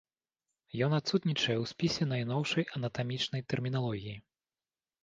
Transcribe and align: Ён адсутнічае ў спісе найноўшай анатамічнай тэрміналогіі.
Ён 0.85 0.95
адсутнічае 0.99 1.57
ў 1.59 1.65
спісе 1.73 2.03
найноўшай 2.15 2.63
анатамічнай 2.79 3.41
тэрміналогіі. 3.53 4.17